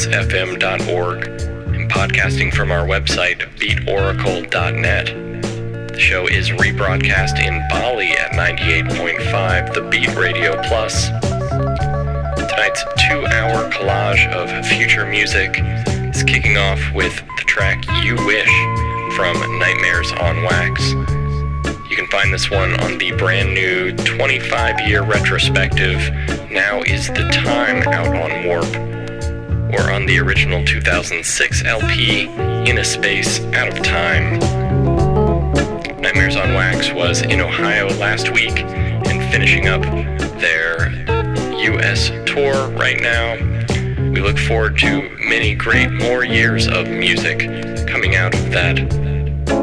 [0.00, 1.26] WCRSFM.org,
[1.74, 5.06] and podcasting from our website, beatoracle.net.
[5.92, 11.08] The show is rebroadcast in Bali at 98.5 The Beat Radio Plus.
[12.48, 15.58] Tonight's two hour collage of future music
[16.14, 18.48] is kicking off with the track You Wish
[19.14, 20.92] from Nightmares on Wax.
[21.90, 25.98] You can find this one on the brand new 25 year retrospective
[26.50, 28.89] Now is the Time out on Warp,
[30.10, 32.22] the original 2006 LP
[32.68, 34.40] In a Space Out of Time.
[36.00, 39.82] Nightmares on Wax was in Ohio last week and finishing up
[40.40, 40.90] their
[41.76, 43.36] US tour right now.
[44.10, 47.38] We look forward to many great more years of music
[47.86, 48.80] coming out of that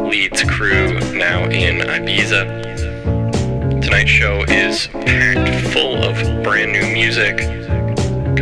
[0.09, 3.81] Leeds crew now in Ibiza.
[3.81, 7.67] Tonight's show is packed full of brand new music.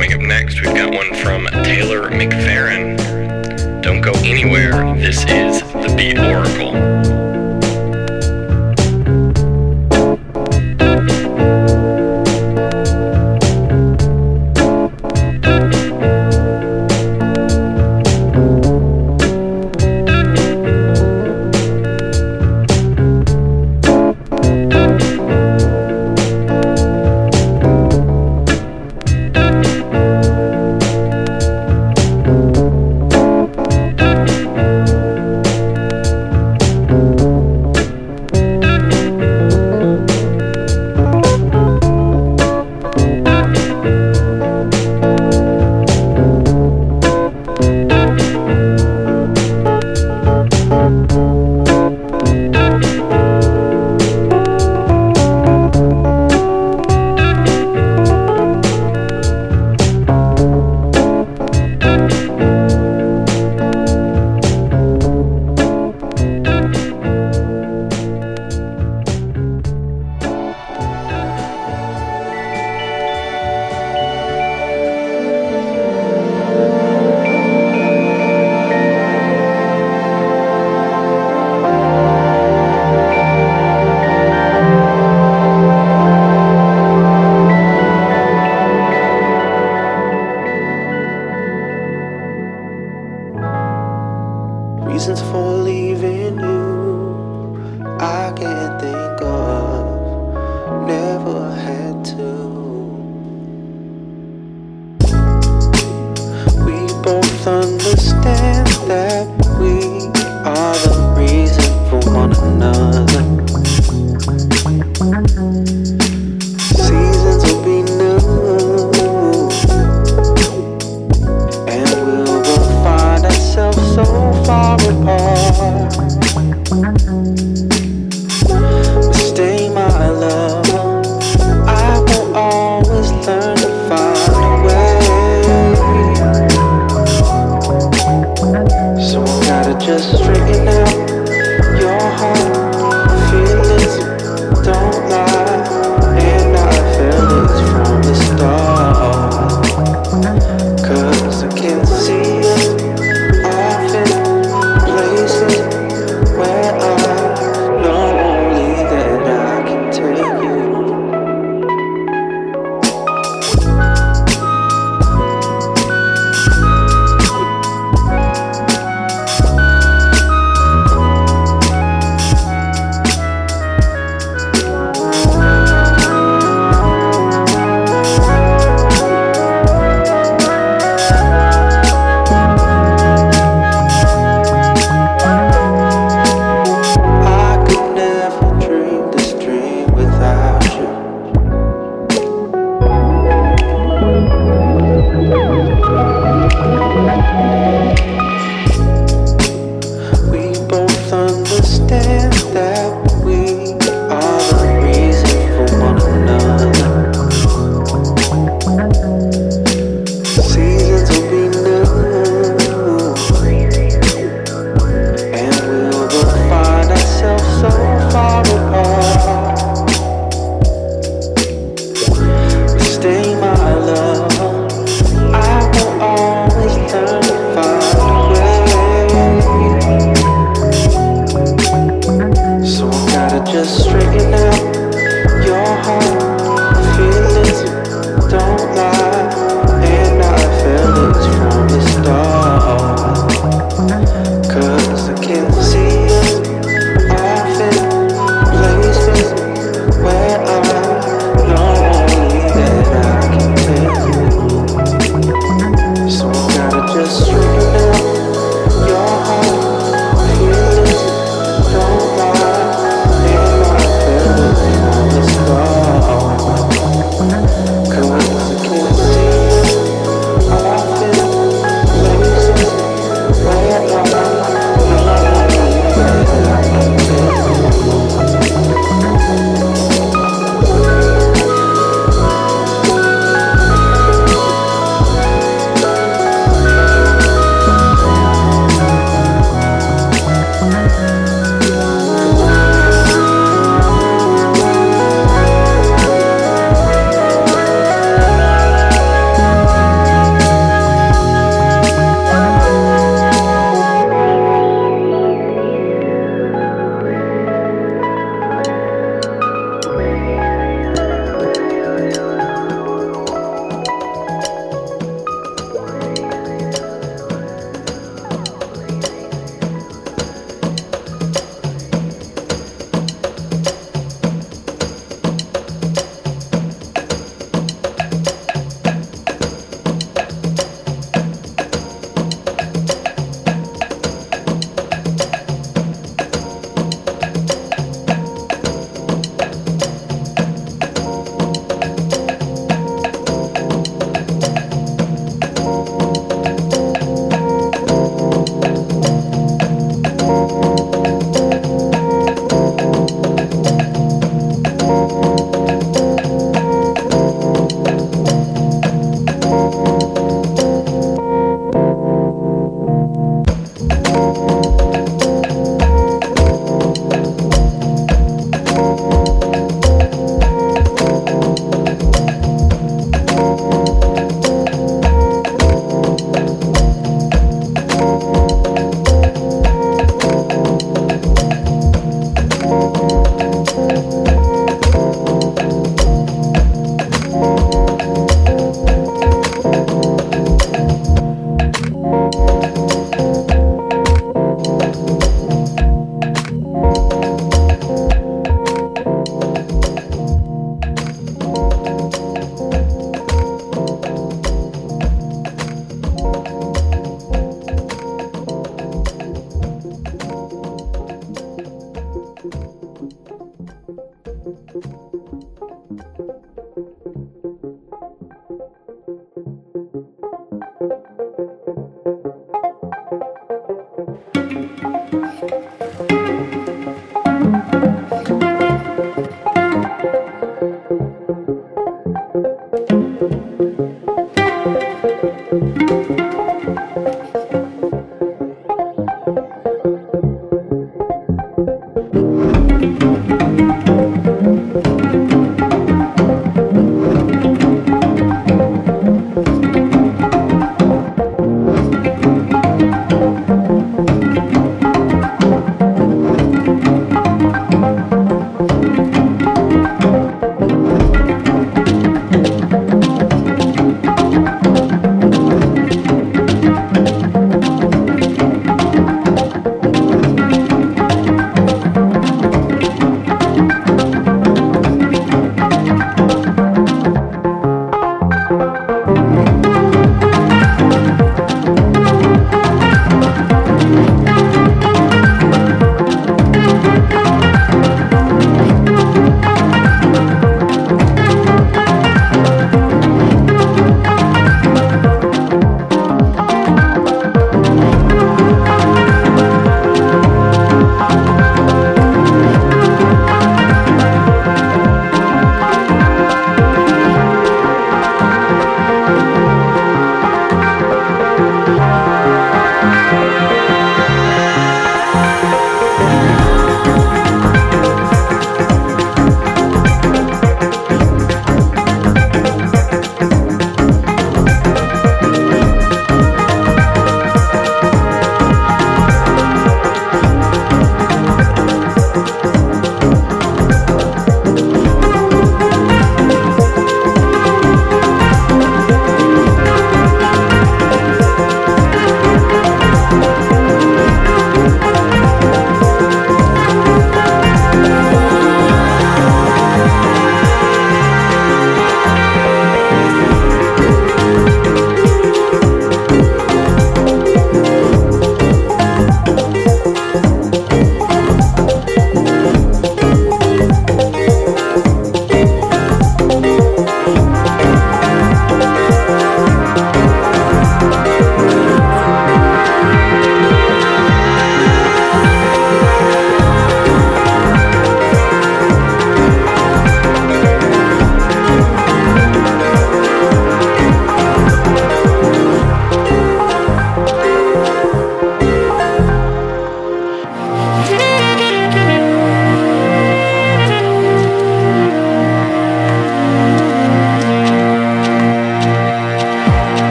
[0.00, 3.82] Coming up next, we've got one from Taylor McFerrin.
[3.82, 4.94] Don't go anywhere.
[4.96, 7.39] This is the Beat Oracle.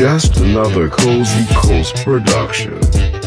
[0.00, 3.19] Just another Cozy Coast production.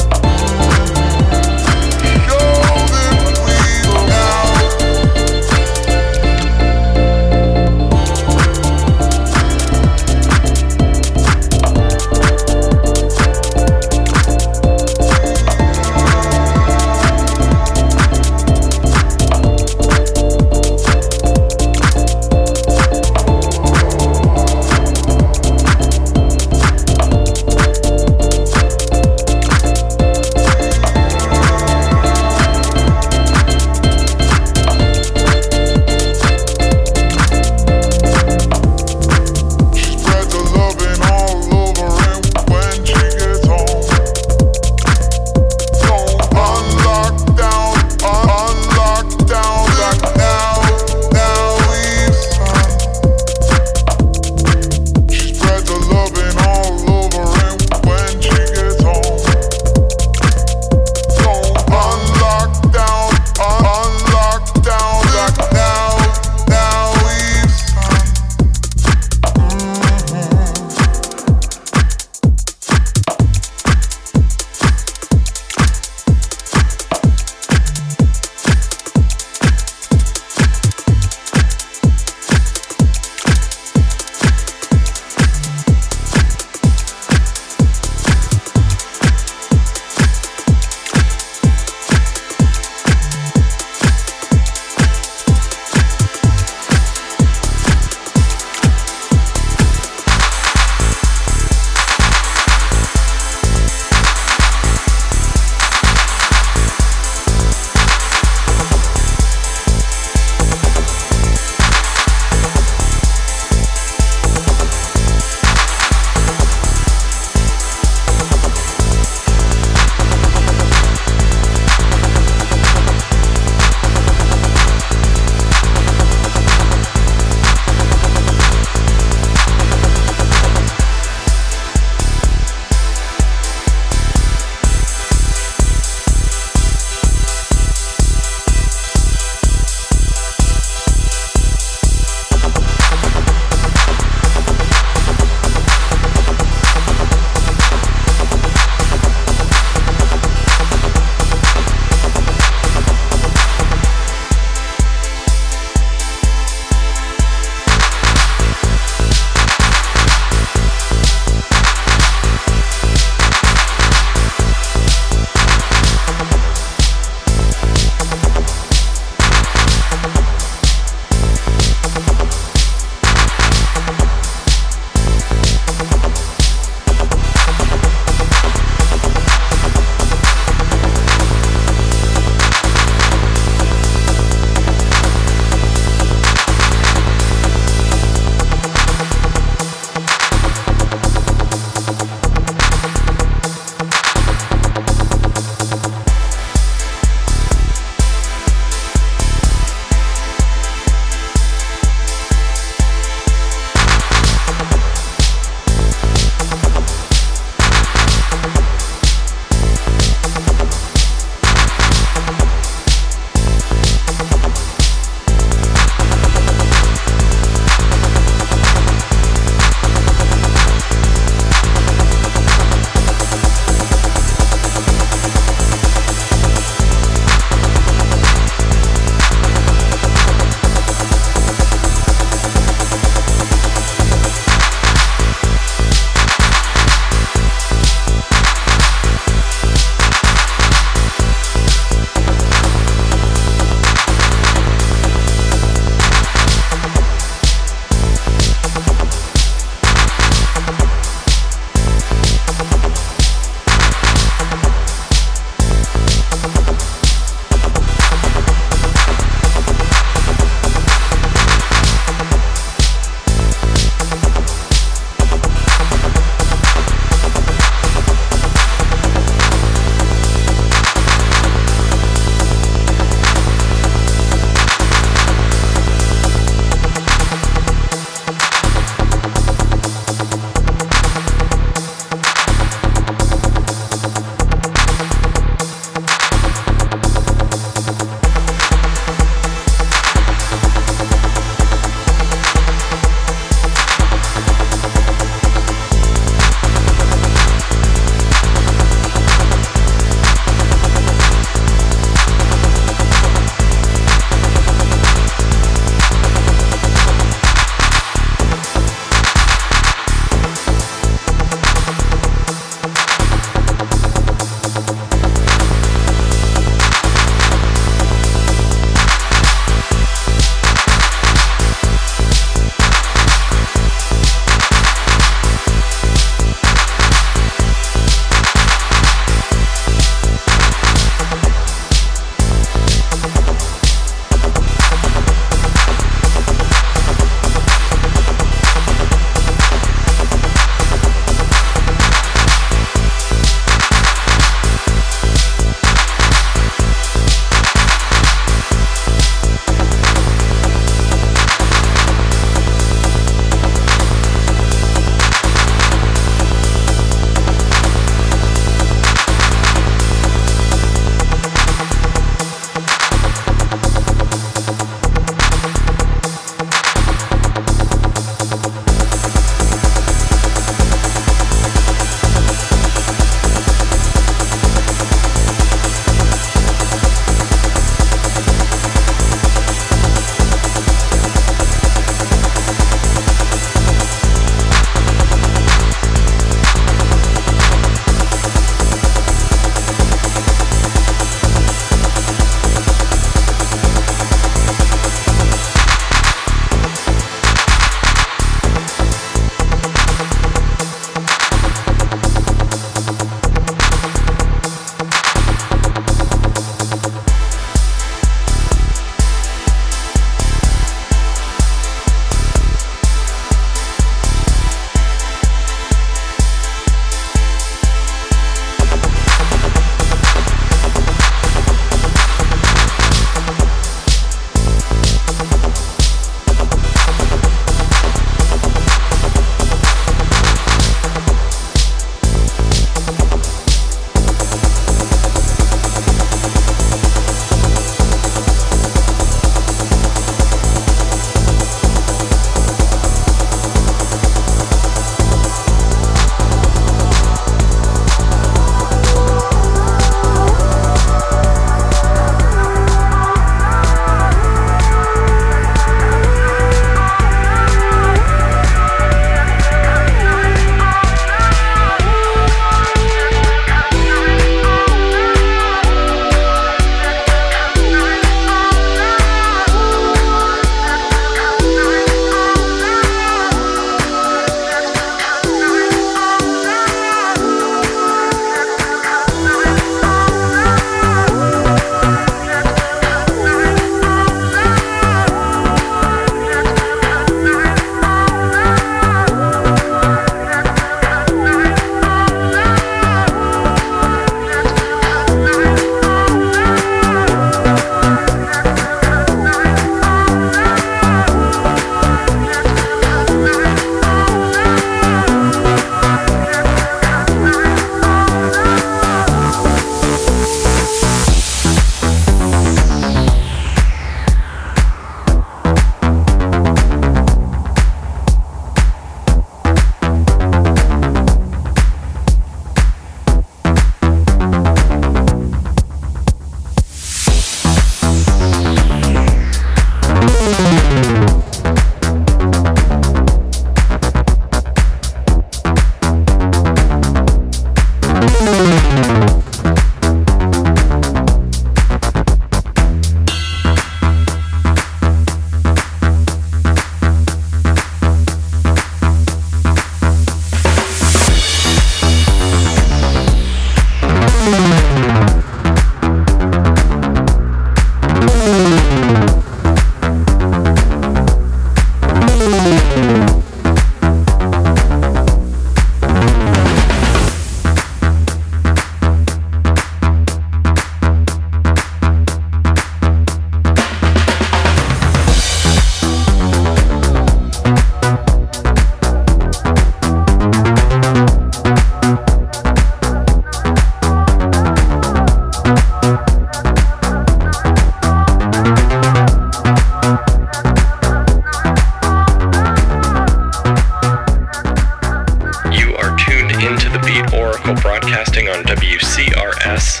[597.20, 600.00] Oracle broadcasting on WCRS.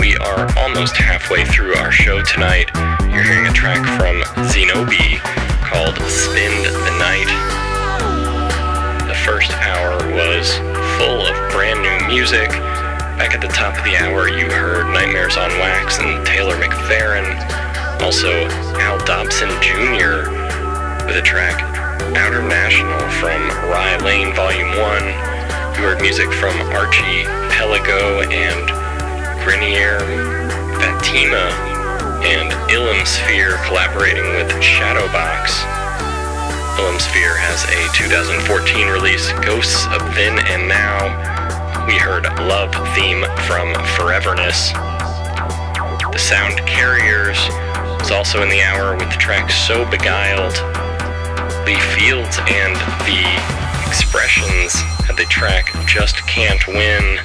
[0.00, 2.70] We are almost halfway through our show tonight.
[3.12, 5.18] You're hearing a track from Zenobi
[5.60, 7.28] called Spend the Night.
[9.06, 10.56] The first hour was
[10.96, 12.48] full of brand new music.
[13.18, 17.36] Back at the top of the hour, you heard Nightmares on Wax and Taylor McFerrin.
[18.00, 18.32] Also,
[18.80, 20.30] Al Dobson Jr.
[21.06, 21.60] with a track
[22.16, 25.33] Outer National from Rye Lane Volume 1.
[25.74, 28.64] You heard music from Archie Pelago and
[29.42, 29.98] Grenier
[30.78, 31.50] Fatima
[32.22, 35.50] and Illum Sphere collaborating with Shadowbox.
[36.78, 41.10] Illum Sphere has a 2014 release, Ghosts of Then and Now.
[41.88, 44.72] We heard Love Theme from Foreverness.
[46.12, 47.48] The Sound Carriers
[47.98, 50.54] was also in the hour with the track So Beguiled.
[51.66, 52.76] Lee Fields and
[53.10, 53.26] the
[53.88, 57.18] Expressions had the track Just Can't Win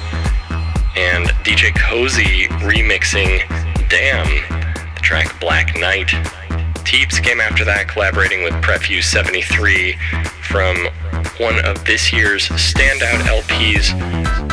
[0.96, 3.40] and DJ Cozy remixing
[3.88, 4.26] Damn,
[4.94, 6.08] the track Black Knight.
[6.84, 9.96] Teebs came after that, collaborating with Prefuse 73
[10.42, 10.76] from
[11.38, 13.90] one of this year's standout LPs,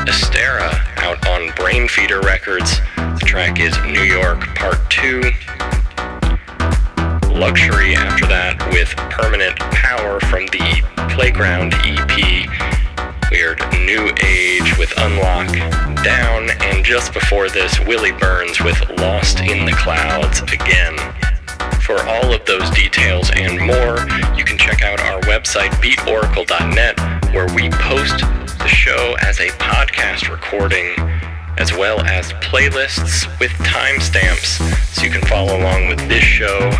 [0.07, 2.79] Estara, out on Brainfeeder Records.
[2.95, 5.21] The track is New York Part 2.
[7.37, 10.81] Lxury after that with Permanent Power from the
[11.13, 12.86] Playground EP.
[13.29, 15.51] We heard New Age with Unlock,
[16.01, 20.95] Down, and just before this, Willie Burns with Lost in the Clouds again.
[21.81, 23.99] For all of those details and more,
[24.37, 28.19] you can check out our website, beatoracle.net, where we post
[28.59, 30.93] the show as a podcast recording,
[31.57, 34.61] as well as playlists with timestamps,
[34.95, 36.71] so you can follow along with this show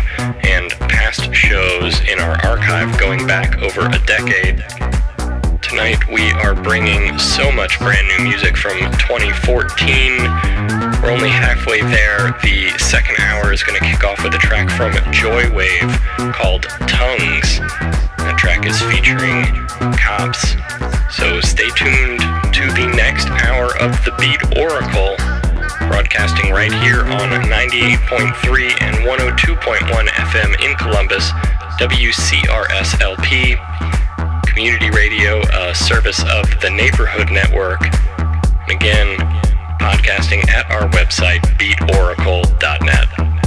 [0.44, 4.64] and past shows in our archive going back over a decade.
[5.68, 10.16] Tonight we are bringing so much brand new music from 2014.
[11.02, 12.32] We're only halfway there.
[12.42, 17.60] The second hour is going to kick off with a track from Joywave called Tongues.
[18.16, 19.44] That track is featuring
[20.00, 20.56] KOPPS.
[21.12, 22.20] So stay tuned
[22.56, 25.20] to the next hour of the Beat Oracle,
[25.86, 31.28] broadcasting right here on 98.3 and 102.1 FM in Columbus,
[31.76, 33.56] WCRS LP
[34.58, 37.80] community radio, a service of the Neighborhood Network.
[38.68, 39.16] Again,
[39.78, 43.37] podcasting at our website, beatoracle.net.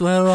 [0.00, 0.29] gone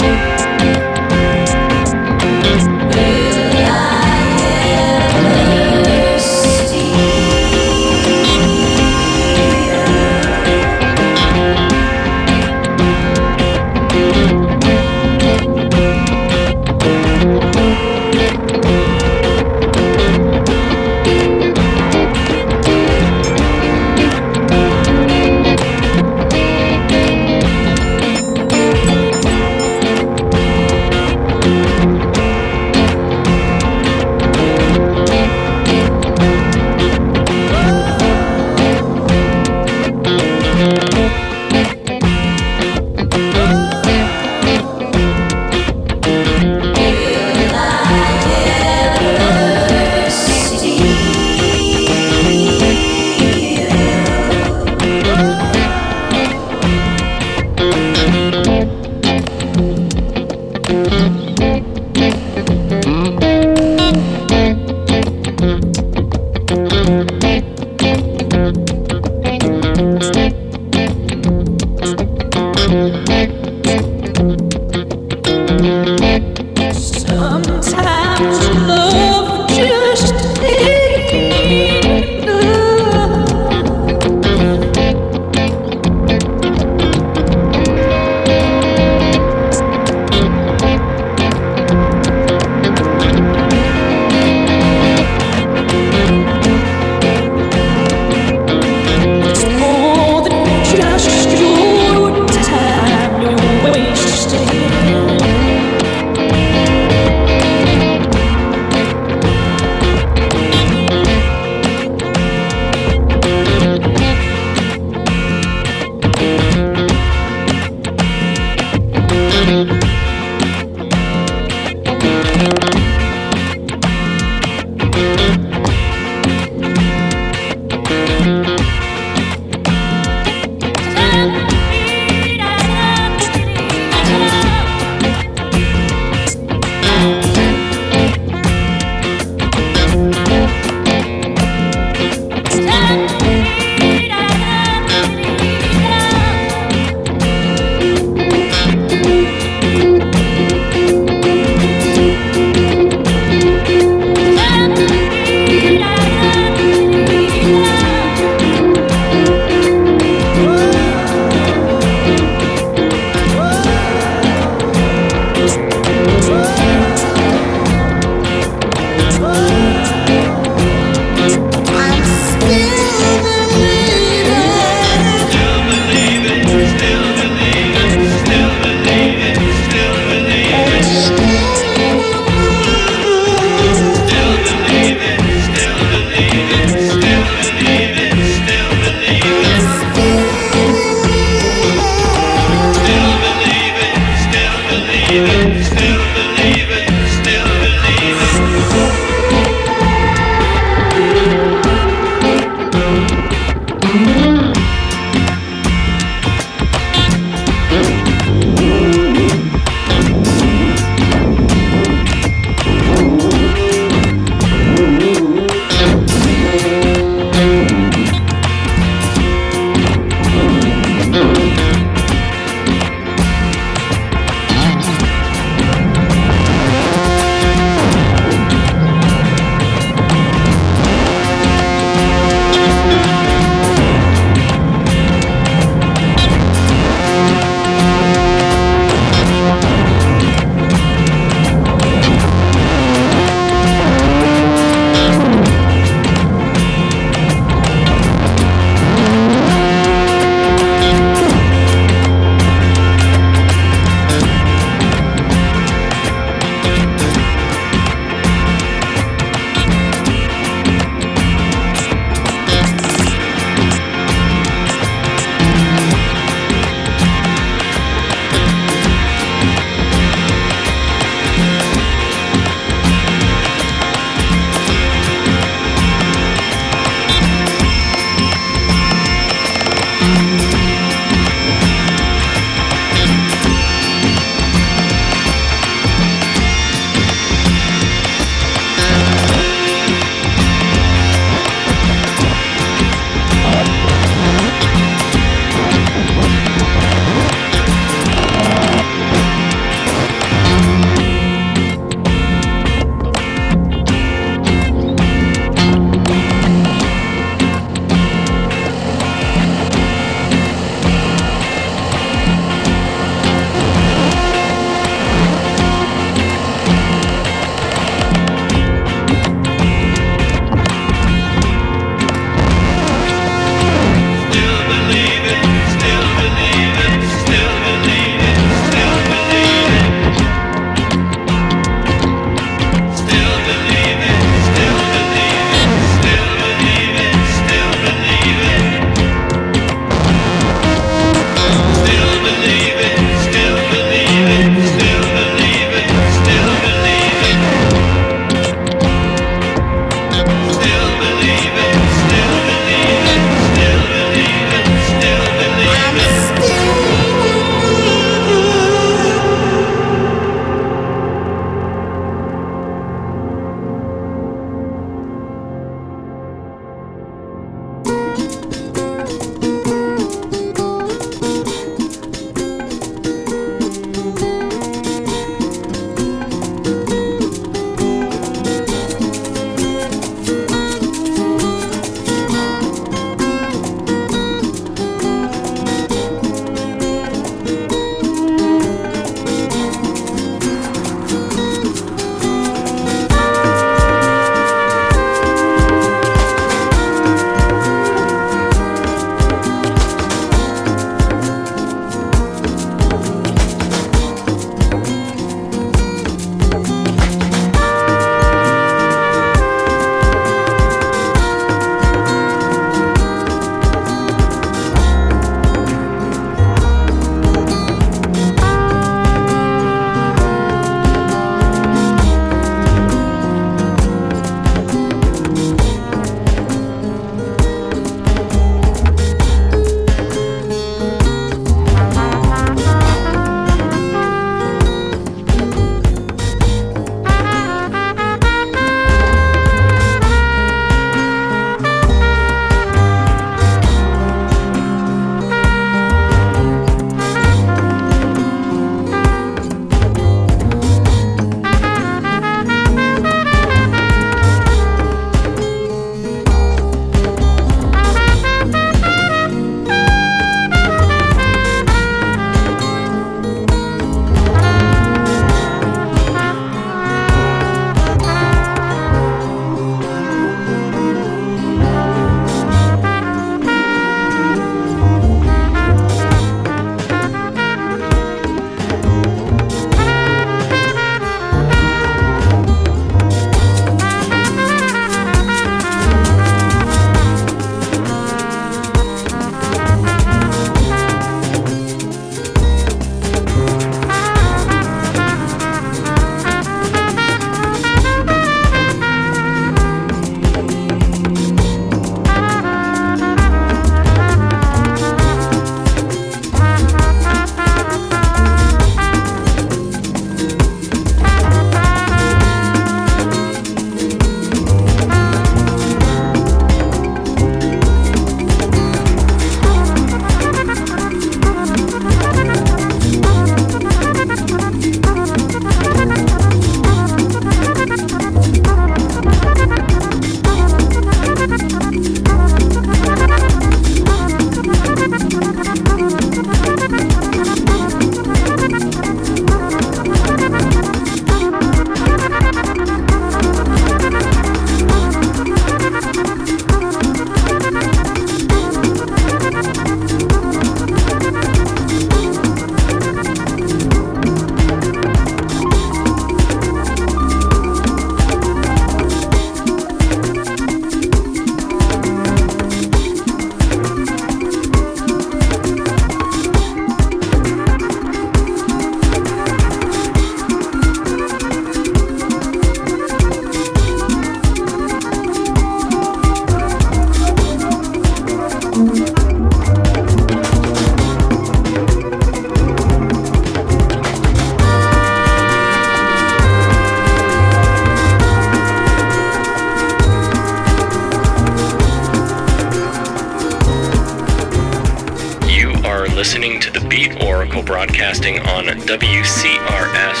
[597.42, 600.00] broadcasting on WCRS.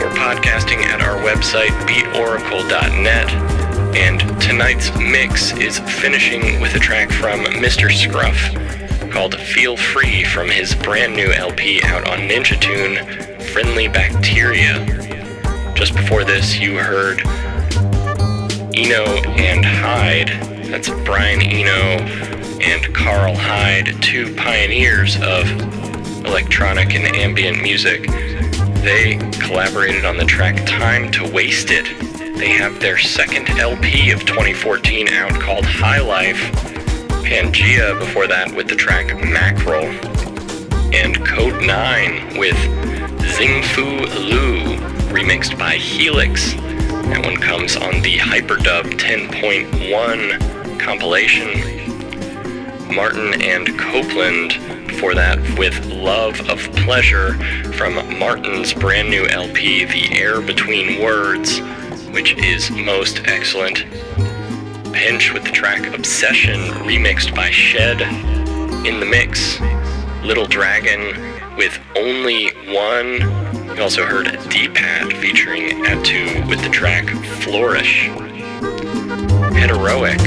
[0.00, 3.30] We're podcasting at our website, beatoracle.net,
[3.94, 7.92] and tonight's mix is finishing with a track from Mr.
[7.92, 12.96] Scruff called Feel Free from his brand new LP out on Ninja Tune,
[13.48, 14.86] Friendly Bacteria.
[15.74, 17.20] Just before this, you heard
[18.74, 19.04] Eno
[19.36, 20.28] and Hyde.
[20.70, 22.26] That's Brian Eno
[22.60, 25.50] and Karl Hyde, two pioneers of
[26.24, 28.06] electronic and ambient music.
[28.82, 31.86] They collaborated on the track Time to Waste It.
[32.38, 36.38] They have their second LP of 2014 out called High Life.
[37.24, 39.84] Pangaea before that with the track Mackerel.
[40.94, 42.56] And Kode9 with
[43.20, 44.76] Xingfu Lu,
[45.12, 46.52] remixed by Helix.
[46.54, 51.75] That one comes on the Hyperdub 10.1 compilation.
[52.94, 54.54] Martyn and Copeland
[54.98, 57.34] for that with Love and Pleasure
[57.72, 61.60] from Martyn's brand new LP, The Air Between Words,
[62.10, 63.84] which is most excellent.
[64.92, 68.00] Pinch with the track Obsession, remixed by Shed.
[68.86, 69.60] In the mix,
[70.22, 73.20] Little Dragon with Only One.
[73.76, 77.08] You also heard D-Pat featuring Atu with the track
[77.42, 78.08] Flourish.
[79.54, 80.20] Heterotic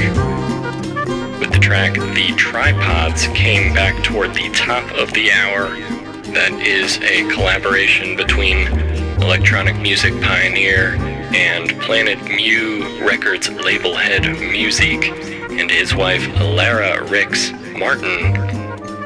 [1.60, 5.68] track The Tripods came back toward the top of the hour.
[6.32, 8.68] That is a collaboration between
[9.22, 10.96] electronic music pioneer
[11.34, 18.32] and Planet Mu Records label head µ-Ziq and his wife Lara Ricks Martin.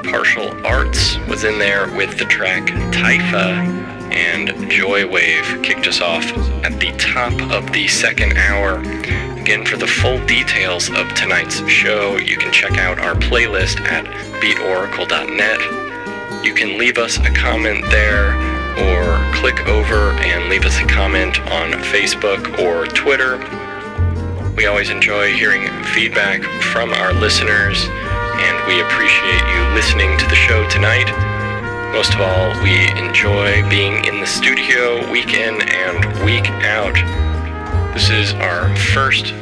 [0.05, 6.25] Partial Arts was in there with the track Typha and Joywave kicked us off
[6.65, 8.79] at the top of the second hour.
[9.41, 14.05] Again, for the full details of tonight's show, you can check out our playlist at
[14.41, 16.45] beatoracle.net.
[16.45, 18.35] You can leave us a comment there
[18.79, 23.39] or click over and leave us a comment on Facebook or Twitter.
[24.57, 30.37] We always enjoy hearing feedback from our listeners, and we appreciate you listening to the
[30.37, 31.34] show tonight.
[31.95, 36.95] Most of all, we enjoy being in the studio week in and week out.
[37.95, 39.33] This is our first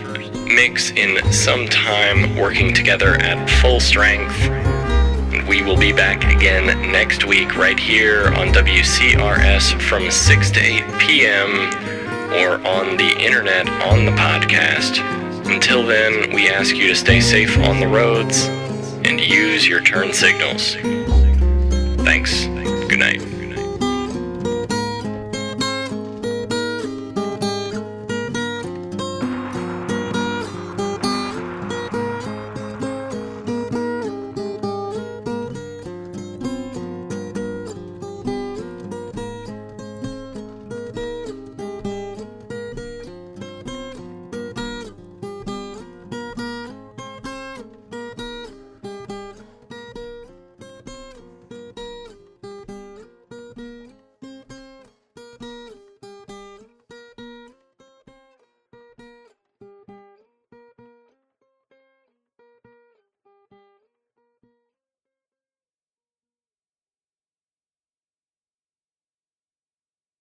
[0.45, 4.39] mix in some time working together at full strength.
[5.33, 10.61] And we will be back again next week right here on WCRS from 6 to
[10.61, 11.49] 8 p.m.
[12.35, 14.99] or on the internet on the podcast.
[15.51, 18.45] Until then, we ask you to stay safe on the roads
[19.07, 20.77] and use your turn signals.
[22.05, 22.47] Thanks.
[22.89, 23.32] Good night.